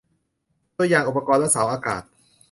[0.77, 2.03] ตัวอย่างอุปกรณ์และเสาอากาศ